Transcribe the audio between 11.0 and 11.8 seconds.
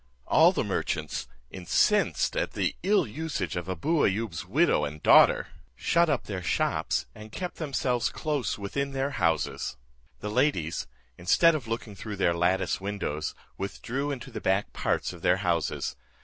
instead of